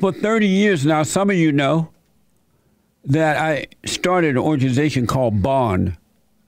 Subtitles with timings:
[0.00, 1.90] For 30 years now, some of you know
[3.04, 5.98] that I started an organization called Bond,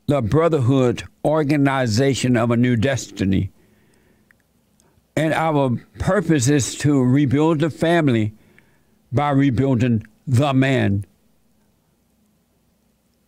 [0.06, 3.50] the Brotherhood Organization of a New Destiny.
[5.16, 8.32] And our purpose is to rebuild the family
[9.12, 11.04] by rebuilding the man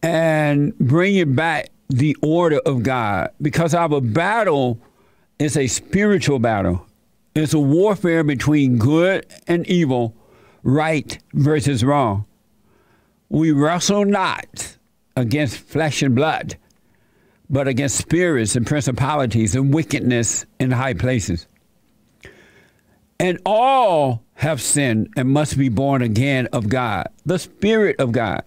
[0.03, 3.31] and bringing back the order of God.
[3.41, 4.81] Because our battle
[5.39, 6.86] is a spiritual battle,
[7.43, 10.15] it's a warfare between good and evil,
[10.63, 12.25] right versus wrong.
[13.29, 14.77] We wrestle not
[15.17, 16.57] against flesh and blood,
[17.51, 21.47] but against spirits and principalities and wickedness in high places.
[23.19, 28.45] And all have sinned and must be born again of God, the Spirit of God.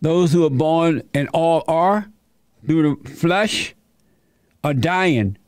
[0.00, 2.08] Those who are born and all are
[2.66, 3.74] through the flesh
[4.62, 5.38] are dying.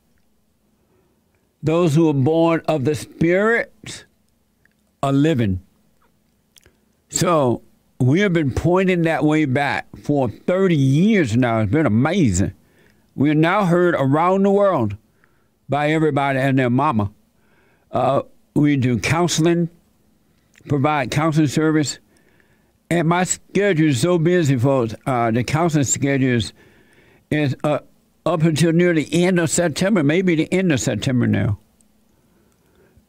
[1.61, 4.05] Those who are born of the Spirit
[5.03, 5.61] are living.
[7.09, 7.61] So
[7.99, 11.59] we have been pointing that way back for 30 years now.
[11.59, 12.53] It's been amazing.
[13.15, 14.95] We are now heard around the world
[15.67, 17.11] by everybody and their mama.
[17.91, 18.21] Uh,
[18.53, 19.69] we do counseling,
[20.67, 21.99] provide counseling service.
[22.89, 24.95] And my schedule is so busy, folks.
[25.05, 26.53] Uh, the counseling schedule is,
[27.29, 27.79] is uh,
[28.29, 31.57] up until near the end of September, maybe the end of September now.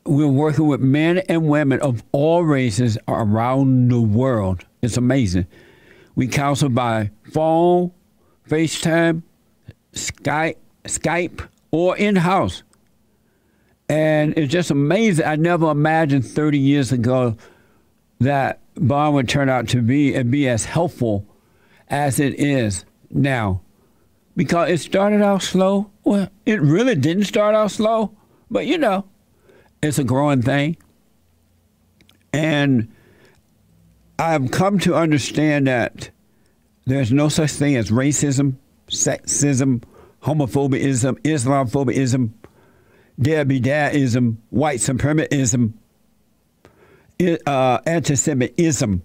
[0.06, 4.64] We're working with men and women of all races around the world.
[4.80, 5.46] It's amazing.
[6.14, 7.92] We counsel by phone,
[8.48, 9.22] FaceTime,
[9.92, 12.62] Skype, Skype, or in house.
[13.90, 15.26] And it's just amazing.
[15.26, 17.36] I never imagined 30 years ago
[18.20, 21.26] that Bond would turn out to be and be as helpful
[21.88, 23.60] as it is now.
[24.36, 25.90] Because it started out slow.
[26.04, 28.16] Well, it really didn't start out slow,
[28.50, 29.04] but you know,
[29.82, 30.76] it's a growing thing.
[32.32, 32.88] And
[34.18, 36.10] I've come to understand that
[36.86, 38.54] there's no such thing as racism,
[38.88, 39.82] sexism,
[40.22, 42.30] homophobism, Islamophobism,
[43.20, 45.72] Debbie Dadism, white supremacism,
[47.46, 49.02] uh, anti-Semitism,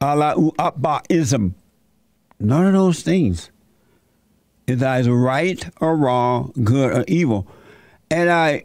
[0.00, 1.54] Allahu Akbarism.
[2.38, 3.50] None of those things
[4.70, 7.46] is either right or wrong, good or evil.
[8.10, 8.64] And I,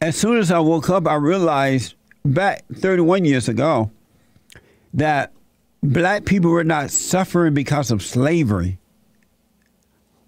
[0.00, 3.90] as soon as I woke up, I realized back 31 years ago
[4.94, 5.32] that
[5.82, 8.78] black people were not suffering because of slavery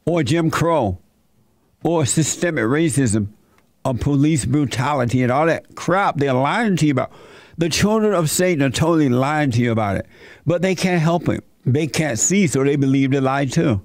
[0.04, 0.98] or Jim Crow
[1.82, 3.28] or systemic racism
[3.84, 7.12] or police brutality and all that crap they're lying to you about.
[7.58, 10.06] The children of Satan are totally lying to you about it,
[10.46, 11.44] but they can't help it.
[11.64, 13.82] They can't see, so they believe the lie too.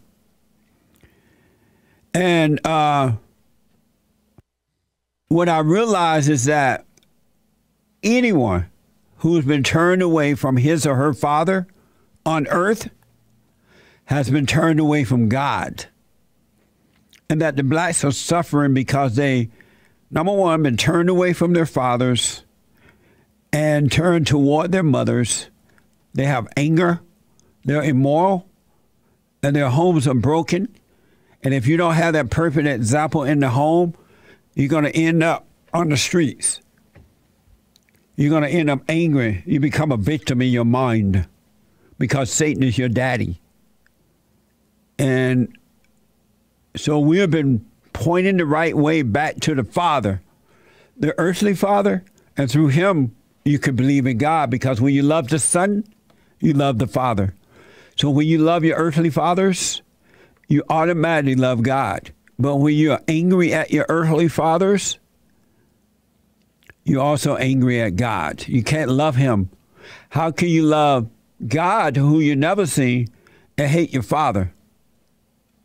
[2.17, 3.11] And uh,
[5.27, 6.83] what I realize is that
[8.01, 8.71] anyone
[9.17, 11.67] who's been turned away from his or her father
[12.25, 12.89] on earth
[14.05, 15.85] has been turned away from God.
[17.29, 19.51] And that the blacks are suffering because they,
[20.09, 22.43] number one, been turned away from their fathers
[23.53, 25.51] and turned toward their mothers.
[26.15, 26.99] They have anger,
[27.63, 28.49] they're immoral,
[29.43, 30.73] and their homes are broken.
[31.47, 33.95] And if you don't have that perfect example in the home,
[34.53, 36.59] you're going to end up on the streets
[38.17, 39.43] you're going to end up angry.
[39.45, 41.27] You become a victim in your mind
[41.97, 43.39] because Satan is your daddy.
[44.97, 45.55] And
[46.75, 50.21] so we have been pointing the right way back to the Father,
[50.97, 52.03] the earthly Father,
[52.35, 53.15] and through him
[53.45, 55.83] you can believe in God because when you love the Son,
[56.39, 57.35] you love the Father.
[57.97, 59.83] So when you love your earthly fathers,
[60.47, 62.11] you automatically love God.
[62.39, 64.99] But when you're angry at your earthly fathers,
[66.83, 68.47] you're also angry at God.
[68.47, 69.49] You can't love Him.
[70.09, 71.09] How can you love
[71.45, 73.07] God, who you never see,
[73.57, 74.53] and hate your Father?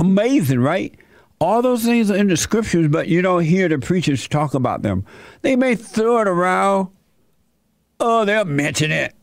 [0.00, 0.94] Amazing, right?
[1.40, 4.82] All those things are in the scriptures, but you don't hear the preachers talk about
[4.82, 5.04] them.
[5.42, 6.88] They may throw it around.
[8.00, 9.14] Oh, they'll mention it,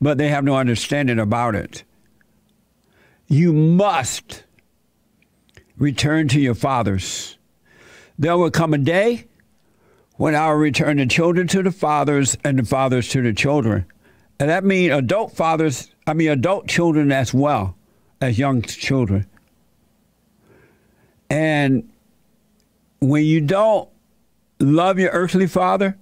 [0.00, 1.84] but they have no understanding about it.
[3.26, 4.44] You must
[5.78, 7.38] return to your fathers.
[8.18, 9.26] There will come a day
[10.16, 13.86] when I will return the children to the fathers and the fathers to the children.
[14.40, 17.76] And that means adult fathers, I mean adult children as well
[18.20, 19.26] as young children.
[21.30, 21.88] And
[23.00, 23.88] when you don't
[24.60, 25.96] love your earthly father,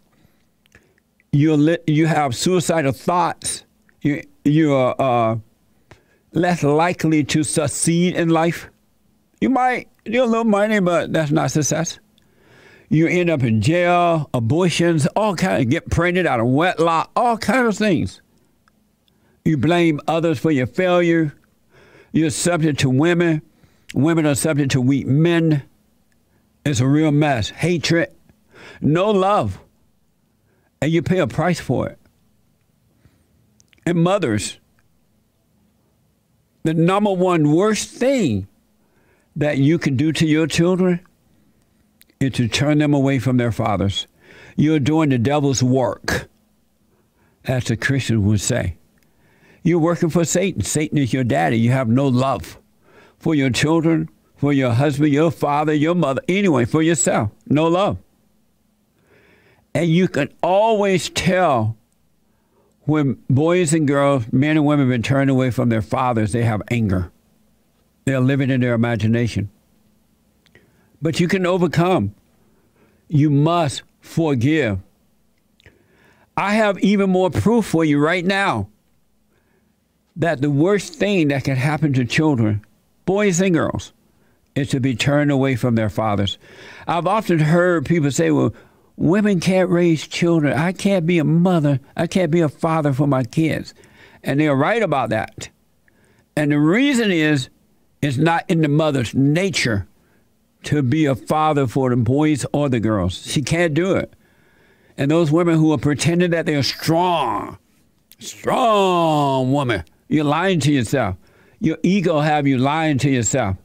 [1.32, 3.64] you you have suicidal thoughts.
[4.00, 5.38] You you are uh,
[6.32, 8.70] less likely to succeed in life.
[9.40, 11.98] You might do a little money, but that's not success.
[12.88, 17.36] You end up in jail, abortions, all kind of get pregnant out of wedlock, all
[17.36, 18.22] kind of things.
[19.44, 21.34] You blame others for your failure.
[22.12, 23.42] You're subject to women.
[23.94, 25.62] Women are subject to weak men.
[26.64, 27.50] It's a real mess.
[27.50, 28.12] Hatred,
[28.80, 29.58] no love.
[30.80, 31.98] And you pay a price for it.
[33.84, 34.58] And mothers,
[36.64, 38.48] the number one worst thing
[39.36, 41.00] that you can do to your children
[42.18, 44.06] is to turn them away from their fathers.
[44.56, 46.28] You're doing the devil's work,
[47.44, 48.76] as the Christian would say.
[49.62, 50.62] You're working for Satan.
[50.62, 51.58] Satan is your daddy.
[51.58, 52.58] You have no love
[53.18, 57.30] for your children, for your husband, your father, your mother, anyway, for yourself.
[57.46, 57.98] No love.
[59.74, 61.76] And you can always tell
[62.84, 66.44] when boys and girls, men and women have been turned away from their fathers, they
[66.44, 67.10] have anger.
[68.06, 69.50] They're living in their imagination.
[71.02, 72.14] But you can overcome.
[73.08, 74.78] You must forgive.
[76.36, 78.68] I have even more proof for you right now
[80.14, 82.64] that the worst thing that can happen to children,
[83.06, 83.92] boys and girls,
[84.54, 86.38] is to be turned away from their fathers.
[86.86, 88.54] I've often heard people say, well,
[88.96, 90.56] women can't raise children.
[90.56, 91.80] I can't be a mother.
[91.96, 93.74] I can't be a father for my kids.
[94.22, 95.48] And they're right about that.
[96.36, 97.48] And the reason is
[98.06, 99.86] it's not in the mother's nature
[100.64, 103.26] to be a father for the boys or the girls.
[103.26, 104.12] She can't do it.
[104.98, 107.58] And those women who are pretending that they're strong,
[108.18, 111.16] strong woman, you're lying to yourself.
[111.60, 113.56] Your ego have you lying to yourself.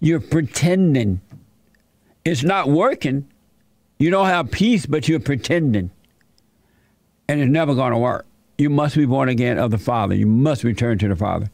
[0.00, 1.20] You're pretending.
[2.24, 3.28] It's not working.
[3.98, 5.90] You don't have peace, but you're pretending.
[7.28, 8.26] And it's never going to work.
[8.58, 10.14] You must be born again of the Father.
[10.14, 11.50] You must return to the Father.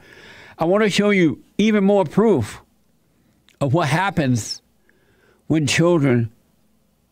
[0.63, 2.63] I want to show you even more proof
[3.61, 4.63] of what happens
[5.49, 6.33] when children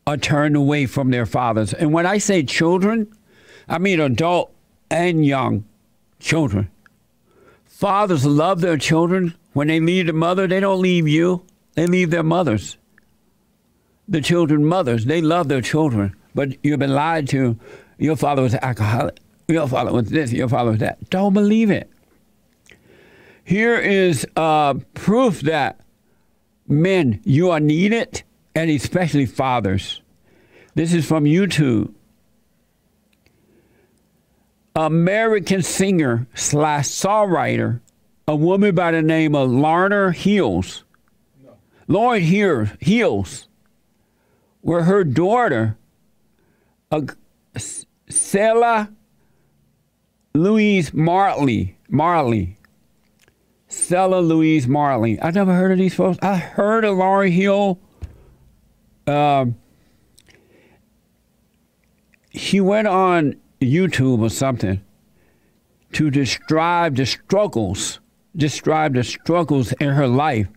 [0.07, 1.75] are turned away from their fathers.
[1.75, 3.13] And when I say children,
[3.69, 4.55] I mean adult
[4.89, 5.65] and young
[6.21, 6.71] children.
[7.67, 9.35] Fathers love their children.
[9.53, 11.45] When they leave the mother, they don't leave you,
[11.75, 12.77] they leave their mothers
[14.11, 15.05] the children mothers.
[15.07, 17.57] They love their children, but you've been lied to.
[17.99, 19.19] Your father was an alcoholic.
[19.49, 20.33] Your father was this.
[20.33, 21.09] Your father was that.
[21.11, 21.89] Don't believe it.
[23.51, 25.81] Here is uh, proof that
[26.69, 28.23] men, you are needed,
[28.55, 30.03] and especially fathers.
[30.77, 31.93] This is from YouTube.
[34.77, 37.81] American singer slash songwriter,
[38.29, 40.85] a woman by the name of Lorna Hills.
[41.43, 41.57] No.
[41.89, 43.49] Lauryn Hills
[44.61, 45.77] where her daughter,
[46.93, 47.01] uh,
[48.09, 48.93] Selah
[50.35, 52.57] Louise Marley, Marley,
[53.71, 55.21] Selah Louise Marley.
[55.23, 56.19] I never heard of these folks.
[56.21, 57.79] I heard of Laurie Hill.
[59.07, 59.47] Uh,
[62.33, 64.81] she went on YouTube or something
[65.93, 68.01] to describe the struggles,
[68.37, 70.49] describe the struggles in her life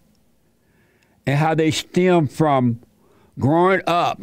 [1.26, 2.80] and how they stem from
[3.40, 4.20] growing up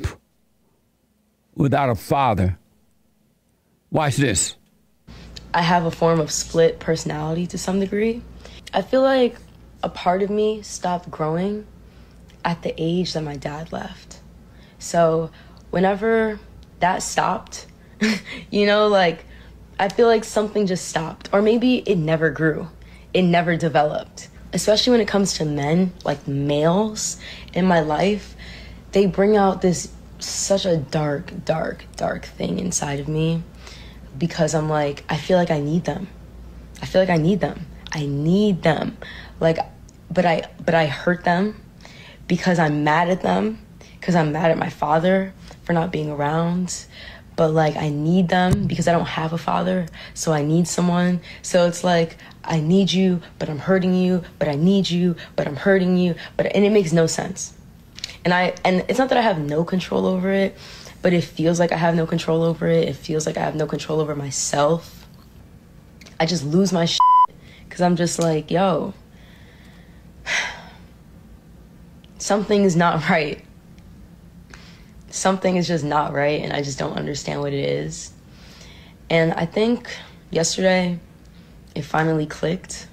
[1.54, 2.58] without a father.
[3.90, 4.56] Watch this.
[5.54, 8.22] I have a form of split personality to some degree.
[8.72, 9.36] I feel like
[9.82, 11.66] a part of me stopped growing
[12.44, 14.20] at the age that my dad left.
[14.78, 15.30] So,
[15.70, 16.38] whenever
[16.78, 17.66] that stopped,
[18.50, 19.24] you know, like
[19.78, 22.68] I feel like something just stopped, or maybe it never grew,
[23.12, 24.28] it never developed.
[24.52, 27.20] Especially when it comes to men, like males
[27.52, 28.36] in my life,
[28.92, 33.42] they bring out this such a dark, dark, dark thing inside of me
[34.18, 36.08] because I'm like, I feel like I need them.
[36.82, 37.66] I feel like I need them.
[37.92, 38.96] I need them.
[39.40, 39.58] Like,
[40.10, 41.60] but I, but I hurt them
[42.26, 43.64] because I'm mad at them,
[43.98, 45.32] because I'm mad at my father
[45.62, 46.86] for not being around.
[47.36, 51.20] But like, I need them because I don't have a father, so I need someone.
[51.42, 55.46] So it's like, I need you, but I'm hurting you, but I need you, but
[55.46, 57.54] I'm hurting you, but, and it makes no sense
[58.24, 60.56] and I and it's not that I have no control over it,
[61.02, 62.88] but it feels like I have no control over it.
[62.88, 65.06] It feels like I have no control over myself.
[66.18, 67.00] I just lose my shit
[67.70, 68.92] because I'm just like, yo,
[72.18, 73.42] something is not right.
[75.08, 78.12] Something is just not right, and I just don't understand what it is.
[79.08, 79.88] And I think
[80.30, 80.98] yesterday
[81.74, 82.88] it finally clicked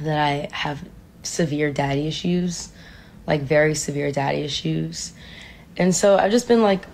[0.00, 0.82] that I have
[1.22, 2.72] severe daddy issues
[3.26, 5.12] like very severe daddy issues.
[5.76, 6.84] And so I've just been like,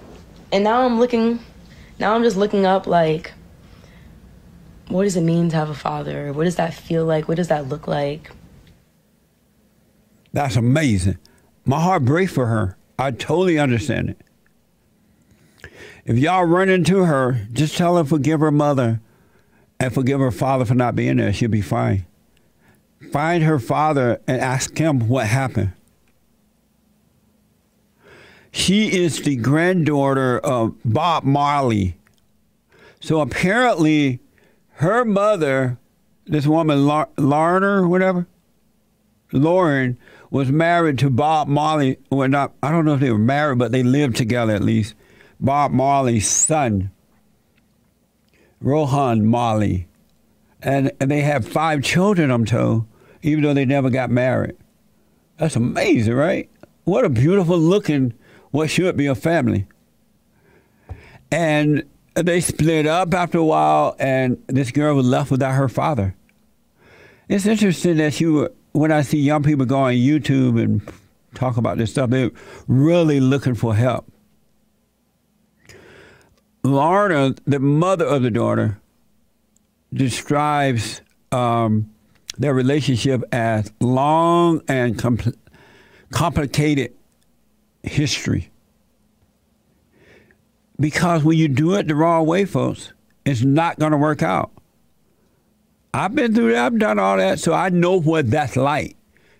[0.52, 1.40] and now I'm looking,
[1.99, 3.33] now I'm just looking up like,
[4.88, 6.33] what does it mean to have a father?
[6.33, 7.28] What does that feel like?
[7.28, 8.30] What does that look like?
[10.33, 11.18] That's amazing.
[11.64, 12.76] My heart breaks for her.
[12.99, 14.21] I totally understand it.
[16.04, 19.00] If y'all run into her, just tell her forgive her mother
[19.78, 21.33] and forgive her father for not being there.
[21.33, 22.07] She'll be fine.
[23.12, 25.73] Find her father and ask him what happened.
[28.50, 31.97] She is the granddaughter of Bob Marley.
[33.00, 34.21] So apparently,
[34.78, 35.76] her mother,
[36.25, 38.28] this woman, Larner, whatever,
[39.32, 39.97] Lauryn,
[40.30, 41.99] was married to Bob Marley.
[42.11, 44.94] Well, not, I don't know if they were married, but they lived together at least.
[45.40, 46.92] Bob Marley's son,
[48.61, 49.88] Rohan Marley.
[50.62, 52.87] And, and they have five children, I'm told,
[53.23, 54.56] even though they never got married.
[55.38, 56.49] That's amazing, right?
[56.85, 58.14] What a beautiful looking,
[58.52, 59.66] what should be a family.
[61.32, 61.82] And
[62.26, 66.14] they split up after a while, and this girl was left without her father.
[67.28, 70.82] It's interesting that you, when I see young people go on YouTube and
[71.34, 72.30] talk about this stuff, they're
[72.66, 74.10] really looking for help.
[76.62, 78.80] Lorna, the mother of the daughter,
[79.92, 81.00] describes
[81.32, 81.90] um,
[82.37, 85.37] their relationship as long and compl-
[86.10, 86.94] complicated
[87.82, 88.50] history.
[90.80, 92.92] Because when you do it the wrong way, folks,
[93.25, 94.52] it's not going to work out.
[95.92, 96.66] I've been through that.
[96.66, 98.97] I've done all that, so I know what that's like.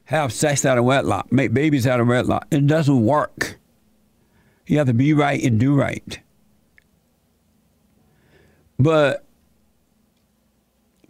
[0.07, 2.47] Have sex out of wedlock, make babies out of wedlock.
[2.51, 3.59] It doesn't work.
[4.67, 6.19] You have to be right and do right.
[8.79, 9.25] But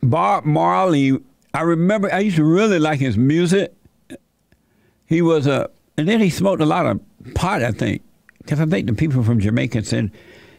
[0.02, 1.18] Bob Marley,
[1.54, 3.72] I remember I used to really like his music.
[5.06, 7.00] He was a, and then he smoked a lot of
[7.34, 8.02] pot, I think,
[8.48, 10.10] because I think the people from Jamaica tend,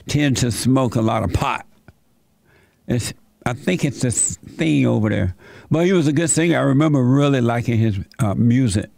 [0.06, 1.66] tend to smoke a lot of pot.
[2.88, 3.16] It's,
[3.48, 5.36] I think it's this thing over there.
[5.72, 6.56] But he was a good singer.
[6.56, 8.92] I remember really liking his uh, music.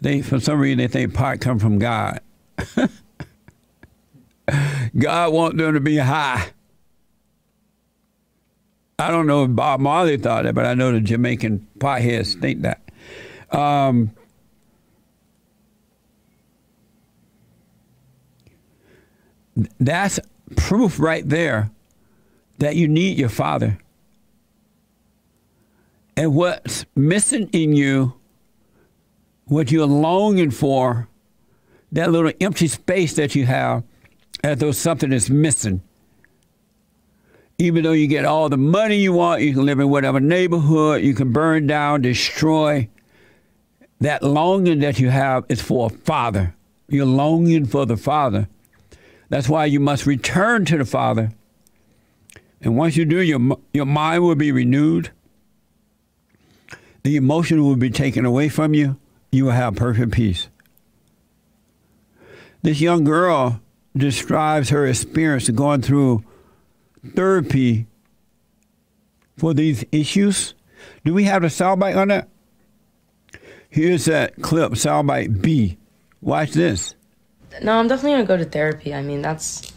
[0.00, 2.18] They, for some reason, they think pot come from God.
[4.98, 6.48] God wants them to be high.
[8.98, 12.62] I don't know if Bob Marley thought that, but I know the Jamaican potheads think
[12.62, 12.80] that.
[13.56, 14.10] Um,
[19.78, 20.18] that's
[20.56, 21.70] proof right there
[22.58, 23.78] that you need your father.
[26.16, 28.14] And what's missing in you,
[29.46, 31.08] what you're longing for,
[31.90, 33.82] that little empty space that you have,
[34.44, 35.82] as though something is missing.
[37.58, 41.02] Even though you get all the money you want, you can live in whatever neighborhood,
[41.02, 42.88] you can burn down, destroy.
[44.00, 46.54] That longing that you have is for a father.
[46.88, 48.48] You're longing for the father.
[49.32, 51.32] That's why you must return to the Father.
[52.60, 55.10] And once you do, your, your mind will be renewed.
[57.02, 58.98] The emotion will be taken away from you.
[59.30, 60.48] You will have perfect peace.
[62.60, 63.62] This young girl
[63.96, 66.22] describes her experience going through
[67.14, 67.86] therapy
[69.38, 70.52] for these issues.
[71.06, 72.28] Do we have a soundbite on that?
[73.70, 75.78] Here's that clip, soundbite B.
[76.20, 76.96] Watch this.
[77.60, 78.94] No, I'm definitely gonna go to therapy.
[78.94, 79.72] I mean, that's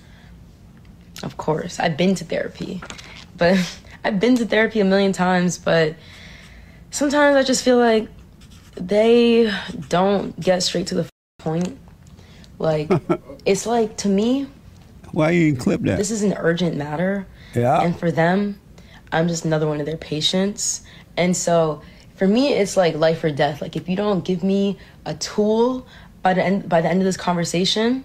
[1.23, 1.79] of course.
[1.79, 2.81] I've been to therapy,
[3.37, 3.57] but
[4.03, 5.95] I've been to therapy a million times, but
[6.91, 8.07] sometimes I just feel like
[8.75, 9.51] they
[9.89, 11.77] don't get straight to the point.
[12.59, 12.89] Like,
[13.45, 14.47] it's like to me.
[15.11, 15.97] Why you clip that?
[15.97, 17.25] This is an urgent matter.
[17.53, 17.81] Yeah.
[17.81, 18.59] And for them,
[19.11, 20.81] I'm just another one of their patients.
[21.15, 21.81] And so
[22.15, 23.61] for me, it's like life or death.
[23.61, 25.87] Like if you don't give me a tool
[26.25, 28.03] by the end by the end of this conversation,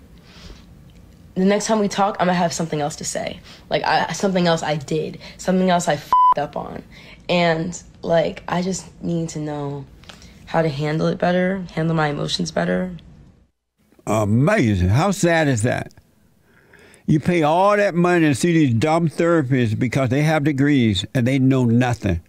[1.34, 3.40] the next time we talk, I'm gonna have something else to say.
[3.70, 6.82] Like I, something else I did, something else I f***ed up on,
[7.30, 9.86] and like I just need to know
[10.44, 12.94] how to handle it better, handle my emotions better,
[14.06, 14.88] Amazing.
[14.88, 15.94] How sad is that?
[17.06, 21.26] You pay all that money to see these dumb therapists because they have degrees and
[21.26, 22.20] they know nothing.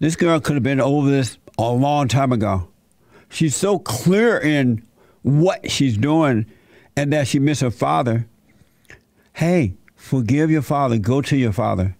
[0.00, 2.68] This girl could have been over this a long time ago.
[3.28, 4.82] She's so clear in
[5.22, 6.46] what she's doing
[6.96, 8.26] and that she missed her father.
[9.34, 10.98] Hey, forgive your father.
[10.98, 11.96] Go to your father.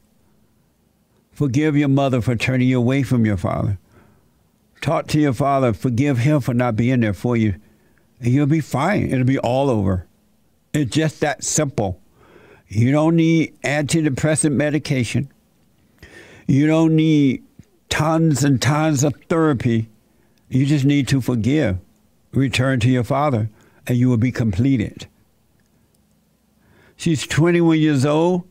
[1.33, 3.79] Forgive your mother for turning you away from your father.
[4.81, 5.73] Talk to your father.
[5.73, 7.57] Forgive him for not being there for you
[8.21, 9.11] and you'll be fine.
[9.11, 10.07] It'll be all over.
[10.73, 12.01] It's just that simple.
[12.69, 15.31] You don't need antidepressant medication.
[16.47, 17.43] You don't need
[17.89, 19.89] tons and tons of therapy.
[20.49, 21.79] You just need to forgive,
[22.33, 23.51] return to your father,
[23.87, 25.07] and you will be completed.
[26.97, 28.45] She's 21 years old,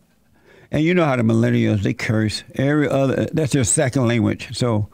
[0.71, 3.27] and you know how the millennials they curse every other.
[3.31, 4.55] That's their second language.
[4.55, 4.89] So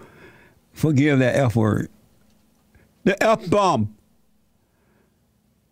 [0.73, 1.89] forgive that f word.
[3.03, 3.95] The F bomb.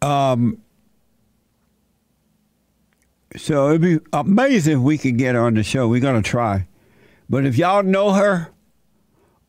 [0.01, 0.59] Um,
[3.38, 5.88] so it'd be amazing if we could get her on the show.
[5.88, 6.67] We're gonna try.
[7.29, 8.50] But if y'all know her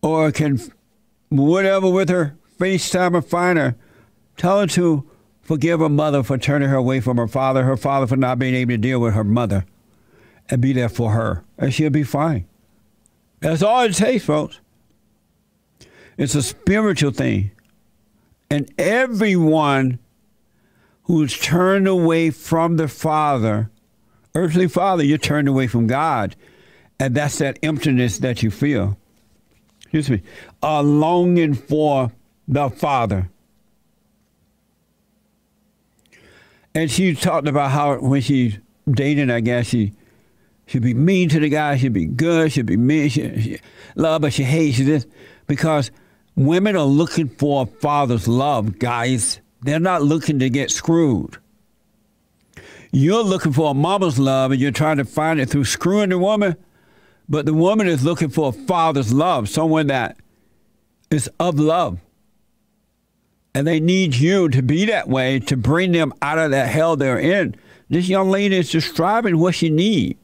[0.02, 0.60] or can
[1.30, 3.76] whatever with her, FaceTime or find her,
[4.36, 5.08] tell her to
[5.40, 8.54] forgive her mother for turning her away from her father, her father for not being
[8.54, 9.64] able to deal with her mother,
[10.48, 11.44] and be there for her.
[11.56, 12.46] And she'll be fine.
[13.40, 14.60] That's all it takes, folks.
[16.18, 17.52] It's a spiritual thing.
[18.50, 19.98] And everyone
[21.04, 23.70] who's turned away from the Father,
[24.34, 26.36] earthly Father, you're turned away from God.
[26.98, 28.98] And that's that emptiness that you feel.
[29.92, 30.22] Excuse me.
[30.62, 32.12] A longing for
[32.46, 33.28] the Father.
[36.76, 38.56] And she talked about how when she's
[38.88, 39.92] dating, I guess she
[40.66, 43.58] she'd be mean to the guy, she'd be good, she'd be mean, she, she
[43.96, 45.06] love, but she hates this
[45.48, 45.90] because
[46.36, 49.40] women are looking for a father's love, guys.
[49.62, 51.36] They're not looking to get screwed.
[52.92, 56.18] You're looking for a mama's love and you're trying to find it through screwing the
[56.18, 56.54] woman,
[57.30, 60.16] but the woman is looking for a father's love, someone that
[61.12, 62.00] is of love.
[63.54, 66.96] And they need you to be that way to bring them out of that hell
[66.96, 67.54] they're in.
[67.88, 70.18] This young lady is describing what she needs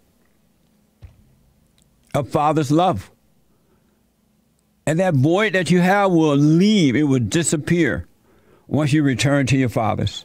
[2.13, 3.11] a father's love.
[4.87, 8.07] And that void that you have will leave, it will disappear
[8.67, 10.25] once you return to your father's.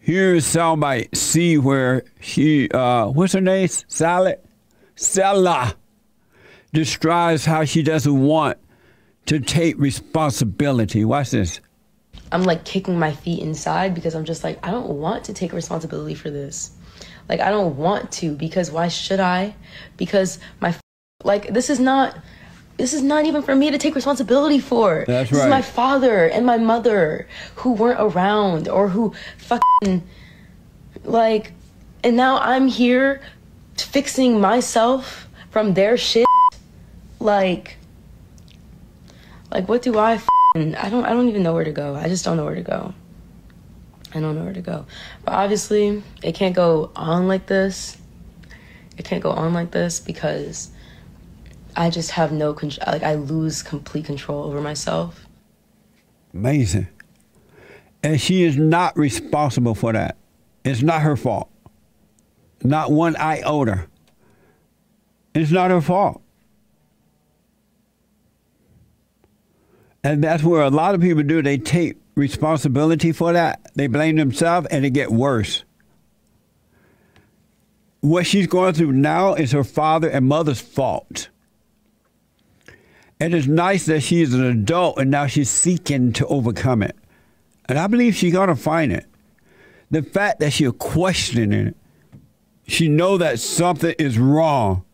[0.00, 3.68] Here is soundbite C where she, uh, what's her name?
[3.68, 4.40] Salad?
[4.96, 5.76] Stella
[6.72, 8.58] describes how she doesn't want
[9.26, 11.04] to take responsibility.
[11.04, 11.60] Watch this.
[12.32, 15.52] I'm like kicking my feet inside because I'm just like, I don't want to take
[15.52, 16.72] responsibility for this.
[17.28, 19.54] Like, I don't want to because why should I?
[19.96, 20.74] Because my,
[21.22, 22.18] like, this is not.
[22.78, 25.06] This is not even for me to take responsibility for.
[25.06, 25.46] That's this right.
[25.46, 30.06] is my father and my mother who weren't around or who fucking
[31.04, 31.52] like
[32.04, 33.22] and now I'm here
[33.80, 36.26] fixing myself from their shit.
[37.18, 37.76] Like
[39.50, 41.94] like what do I f***ing, I don't I don't even know where to go.
[41.94, 42.94] I just don't know where to go.
[44.14, 44.86] I don't know where to go.
[45.24, 47.96] But obviously, it can't go on like this.
[48.96, 50.70] It can't go on like this because
[51.76, 52.92] I just have no control.
[52.92, 55.26] Like I lose complete control over myself.
[56.32, 56.88] Amazing.
[58.02, 60.16] And she is not responsible for that.
[60.64, 61.50] It's not her fault.
[62.62, 63.86] Not one iota.
[65.34, 66.22] It's not her fault.
[70.02, 71.42] And that's where a lot of people do.
[71.42, 73.60] They take responsibility for that.
[73.74, 75.64] They blame themselves and it get worse.
[78.00, 81.28] What she's going through now is her father and mother's fault.
[83.18, 86.96] And it's nice that she's an adult and now she's seeking to overcome it.
[87.68, 89.06] And I believe she's going to find it.
[89.90, 91.76] The fact that she's questioning it,
[92.66, 94.84] she know that something is wrong.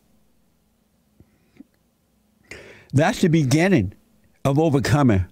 [2.92, 3.94] That's the beginning
[4.44, 5.24] of overcoming.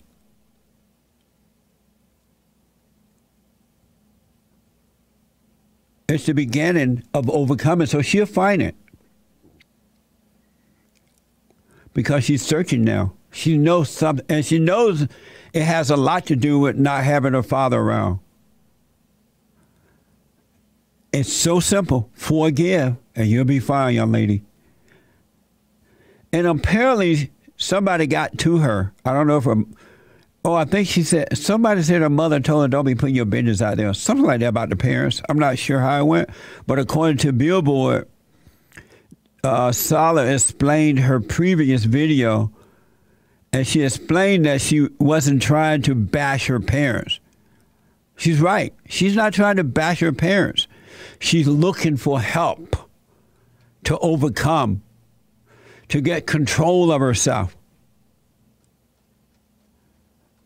[6.08, 7.86] It's the beginning of overcoming.
[7.86, 8.74] So she'll find it.
[11.92, 13.12] Because she's searching now.
[13.32, 15.06] She knows something, and she knows
[15.52, 18.18] it has a lot to do with not having her father around.
[21.12, 22.08] It's so simple.
[22.14, 24.42] Forgive, and you'll be fine, young lady.
[26.32, 28.92] And apparently, somebody got to her.
[29.04, 29.56] I don't know if her,
[30.44, 33.24] oh, I think she said, somebody said her mother told her, don't be putting your
[33.24, 33.92] business out there.
[33.94, 35.20] Something like that about the parents.
[35.28, 36.30] I'm not sure how it went.
[36.66, 38.08] But according to Billboard,
[39.42, 42.52] uh, Sala explained her previous video,
[43.52, 47.18] and she explained that she wasn't trying to bash her parents.
[48.16, 48.72] She's right.
[48.86, 50.68] She's not trying to bash her parents.
[51.18, 52.76] She's looking for help
[53.84, 54.82] to overcome,
[55.88, 57.56] to get control of herself.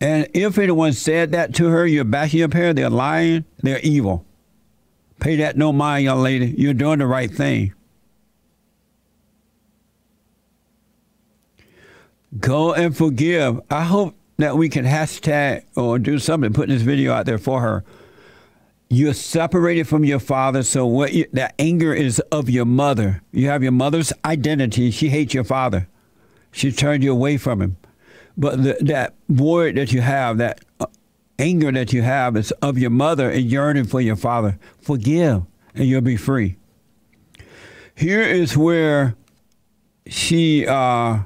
[0.00, 4.26] And if anyone said that to her, you're bashing up here, they're lying, they're evil.
[5.20, 6.54] Pay that no mind, young lady.
[6.58, 7.72] You're doing the right thing.
[12.38, 13.60] Go and forgive.
[13.70, 17.60] I hope that we can hashtag or do something, put this video out there for
[17.60, 17.84] her.
[18.90, 23.22] You're separated from your father, so what you, that anger is of your mother.
[23.32, 24.90] You have your mother's identity.
[24.90, 25.88] She hates your father.
[26.52, 27.76] She turned you away from him.
[28.36, 30.86] But the, that void that you have, that uh,
[31.38, 34.58] anger that you have, is of your mother and yearning for your father.
[34.80, 35.42] Forgive,
[35.74, 36.56] and you'll be free.
[37.94, 39.16] Here is where
[40.06, 40.66] she.
[40.66, 41.20] Uh,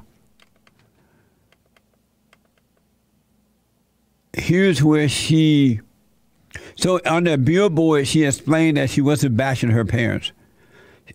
[4.33, 5.81] here's where she.
[6.79, 10.31] So on the billboard, she explained that she wasn't bashing her parents,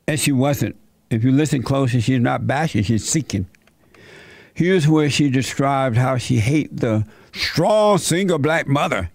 [0.06, 0.76] and she wasn't.
[1.08, 3.46] If you listen closely, she's not bashing; she's seeking.
[4.52, 9.10] Here's where she described how she hated the strong single black mother,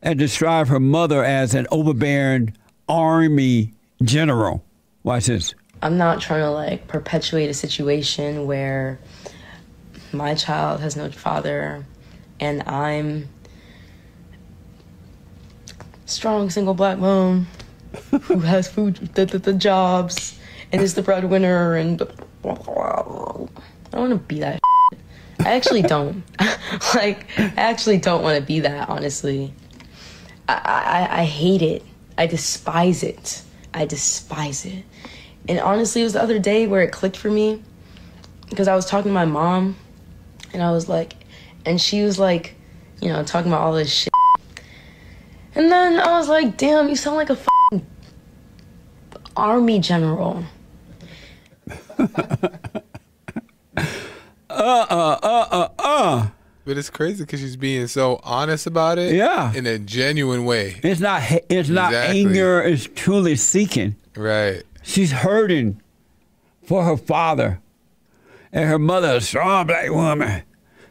[0.00, 2.54] and described her mother as an overbearing
[2.88, 4.62] army general.
[5.02, 5.52] Watch this.
[5.82, 9.00] I'm not trying to like perpetuate a situation where
[10.12, 11.84] my child has no father
[12.38, 13.28] and I'm
[16.08, 17.46] strong single black mom
[18.22, 20.38] who has food the, the, the jobs
[20.72, 23.50] and is the breadwinner and I don't
[23.92, 24.60] want to be that
[25.40, 26.24] I actually don't.
[26.94, 29.52] Like I actually don't want to be that honestly.
[30.48, 31.84] I, I I hate it.
[32.16, 33.42] I despise it.
[33.72, 34.84] I despise it.
[35.48, 37.62] And honestly, it was the other day where it clicked for me
[38.50, 39.76] because I was talking to my mom
[40.52, 41.14] and I was like,
[41.64, 42.54] and she was like,
[43.00, 44.12] you know, talking about all this shit.
[45.58, 47.38] And then I was like, damn, you sound like a
[49.36, 50.44] army general.
[51.98, 52.06] uh,
[54.48, 56.28] uh, uh, uh, uh.
[56.64, 59.14] But it's crazy because she's being so honest about it.
[59.14, 59.52] Yeah.
[59.54, 60.80] In a genuine way.
[60.82, 61.22] It's not.
[61.48, 62.20] It's not Exactly.
[62.26, 62.62] anger.
[62.62, 63.96] It's truly seeking.
[64.16, 64.62] Right.
[64.82, 65.80] She's hurting
[66.62, 67.60] for her father
[68.52, 70.42] and her mother, a strong black woman.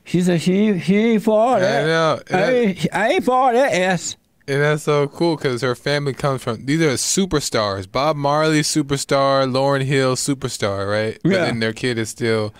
[0.03, 1.85] She said she she ain't for all I that.
[1.87, 2.21] know.
[2.31, 4.15] And, I ain't, I ain't for all that ass.
[4.47, 7.91] And that's so cool because her family comes from, these are superstars.
[7.91, 9.49] Bob Marley, superstar.
[9.51, 11.19] Lauryn Hill, superstar, right?
[11.23, 11.45] But Yeah.
[11.45, 12.53] then their kid is still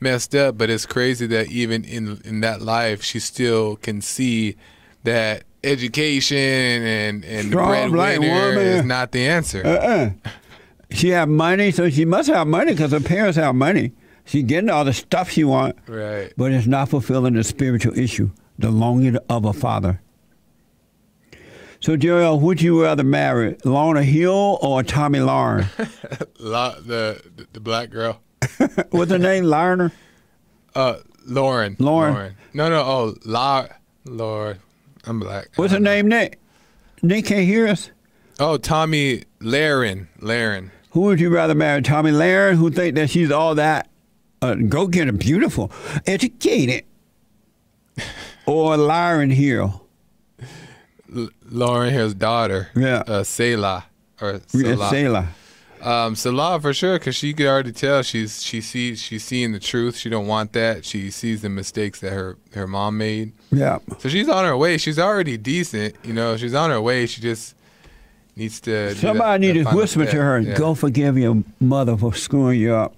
[0.00, 0.56] messed up.
[0.56, 4.56] But it's crazy that even in, in that life, she still can see
[5.02, 8.58] that education and, and the Strong breadwinner woman.
[8.66, 9.66] is not the answer.
[9.66, 10.10] Uh-uh.
[10.90, 13.92] She have money, so she must have money because her parents have money.
[14.24, 16.32] She getting all the stuff she want, right.
[16.36, 20.00] but it's not fulfilling the spiritual issue, the longing of a father.
[21.82, 25.66] So, Joel, would you rather marry Lorna Hill or Tomi Lahren?
[26.38, 28.20] La- the, the the black girl.
[28.90, 29.44] What's her name?
[29.44, 29.90] Larner?
[30.76, 31.74] Uh, Lauren.
[31.80, 32.36] Lauren.
[32.54, 32.82] No, no.
[32.82, 33.66] Oh, La.
[34.04, 34.58] Lord,
[35.04, 35.48] I'm black.
[35.56, 36.38] What's her name, Nick?
[37.02, 37.90] Nick can't hear us.
[38.38, 40.06] Oh, Tomi Lahren.
[40.20, 40.70] Lahren.
[40.90, 43.88] Who would you rather marry, Tomi Lahren, who think that she's all that
[44.40, 45.72] uh, go get her beautiful,
[46.06, 46.84] educated,
[48.46, 49.80] or Lauryn Hill?
[51.12, 52.68] Lauryn Hill's daughter.
[52.74, 53.02] Yeah.
[53.06, 53.84] Uh, Selah
[54.20, 55.28] or Yeah, Selah.
[55.82, 59.58] Um, Selah for sure, because she could already tell she's she sees she's seeing the
[59.58, 59.96] truth.
[59.96, 60.84] She don't want that.
[60.84, 63.32] She sees the mistakes that her her mom made.
[63.50, 63.78] Yeah.
[63.98, 64.78] So she's on her way.
[64.78, 65.96] She's already decent.
[66.04, 67.06] You know, she's on her way.
[67.06, 67.56] She just
[68.36, 68.70] needs to.
[68.70, 70.56] that- Somebody need to whisper to her, Yeah.
[70.56, 72.94] go forgive your mother for screwing you up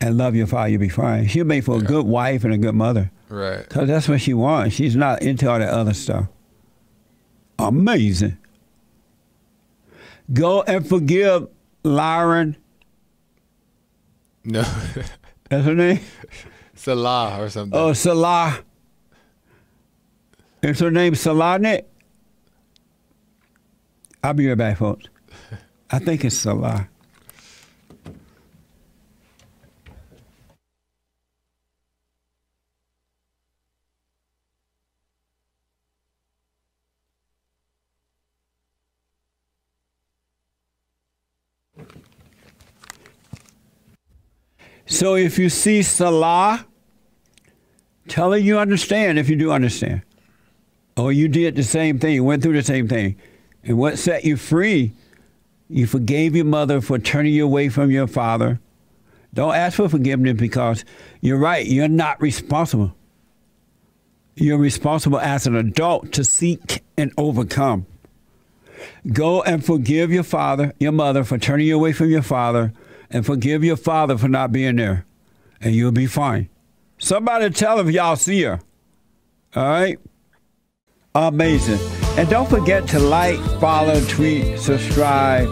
[0.00, 1.28] and love your father, you'll be fine.
[1.28, 3.10] She'll make for a good wife and a good mother.
[3.28, 3.60] Right.
[3.68, 4.74] Because that's what she wants.
[4.74, 6.26] She's not into all that other stuff.
[7.68, 8.36] Amazing.
[10.32, 11.48] Go and forgive
[11.84, 12.56] Lauren.
[14.44, 14.62] No.
[15.48, 16.00] That's her name?
[16.74, 17.78] Salah or something.
[17.78, 18.60] Oh, Salah.
[20.62, 21.84] Is her name Salahnik?
[24.22, 25.06] I'll be right back, folks.
[25.90, 26.88] I think it's Salah.
[44.90, 46.66] So if you see Salah,
[48.08, 50.02] tell you understand if you do understand.
[50.96, 53.14] Or you did the same thing, you went through the same thing.
[53.62, 54.92] And what set you free,
[55.68, 58.58] you forgave your mother for turning you away from your father.
[59.32, 60.84] Don't ask for forgiveness because
[61.20, 62.92] you're right, you're not responsible.
[64.34, 67.86] You're responsible as an adult to seek and overcome.
[69.12, 72.72] Go and forgive your father, your mother for turning you away from your father,
[73.10, 75.04] and forgive your father for not being there,
[75.60, 76.48] and you'll be fine.
[76.98, 78.60] Somebody tell him y'all see her.
[79.56, 79.98] All right?
[81.14, 81.78] Amazing.
[82.18, 85.48] And don't forget to like, follow, tweet, subscribe,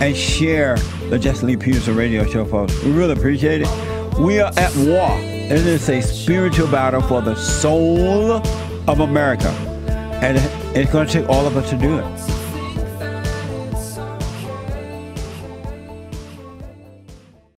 [0.00, 0.76] and share
[1.10, 2.82] the Jesse Lee Peterson radio show, folks.
[2.82, 4.18] We really appreciate it.
[4.18, 5.18] We are at war.
[5.20, 8.32] It is a spiritual battle for the soul
[8.88, 9.50] of America.
[10.22, 10.38] And
[10.76, 12.33] it's going to take all of us to do it.